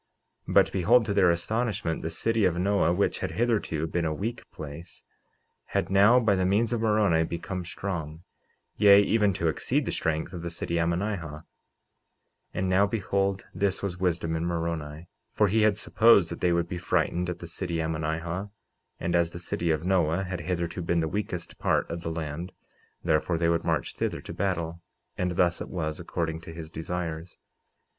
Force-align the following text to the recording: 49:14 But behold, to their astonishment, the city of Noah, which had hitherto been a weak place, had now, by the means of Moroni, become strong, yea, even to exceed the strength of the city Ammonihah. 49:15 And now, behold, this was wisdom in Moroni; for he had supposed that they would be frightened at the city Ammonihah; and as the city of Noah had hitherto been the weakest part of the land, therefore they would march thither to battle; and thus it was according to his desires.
49:14 0.47 0.53
But 0.55 0.71
behold, 0.71 1.05
to 1.05 1.13
their 1.13 1.29
astonishment, 1.29 2.01
the 2.01 2.09
city 2.09 2.43
of 2.45 2.57
Noah, 2.57 2.91
which 2.91 3.19
had 3.19 3.33
hitherto 3.33 3.85
been 3.85 4.03
a 4.03 4.11
weak 4.11 4.41
place, 4.49 5.05
had 5.65 5.91
now, 5.91 6.19
by 6.19 6.33
the 6.35 6.43
means 6.43 6.73
of 6.73 6.81
Moroni, 6.81 7.23
become 7.23 7.63
strong, 7.63 8.23
yea, 8.77 8.99
even 8.99 9.31
to 9.33 9.47
exceed 9.47 9.85
the 9.85 9.91
strength 9.91 10.33
of 10.33 10.41
the 10.41 10.49
city 10.49 10.77
Ammonihah. 10.79 11.43
49:15 11.43 11.43
And 12.55 12.67
now, 12.67 12.87
behold, 12.87 13.45
this 13.53 13.83
was 13.83 13.99
wisdom 13.99 14.35
in 14.35 14.43
Moroni; 14.43 15.07
for 15.29 15.47
he 15.49 15.61
had 15.61 15.77
supposed 15.77 16.31
that 16.31 16.41
they 16.41 16.51
would 16.51 16.67
be 16.67 16.79
frightened 16.79 17.29
at 17.29 17.37
the 17.37 17.45
city 17.45 17.75
Ammonihah; 17.75 18.49
and 18.99 19.15
as 19.15 19.29
the 19.29 19.37
city 19.37 19.69
of 19.69 19.85
Noah 19.85 20.23
had 20.23 20.41
hitherto 20.41 20.81
been 20.81 21.01
the 21.01 21.07
weakest 21.07 21.59
part 21.59 21.87
of 21.91 22.01
the 22.01 22.09
land, 22.11 22.51
therefore 23.03 23.37
they 23.37 23.49
would 23.49 23.63
march 23.63 23.93
thither 23.95 24.19
to 24.21 24.33
battle; 24.33 24.81
and 25.15 25.33
thus 25.33 25.61
it 25.61 25.69
was 25.69 25.99
according 25.99 26.41
to 26.41 26.53
his 26.55 26.71
desires. 26.71 27.37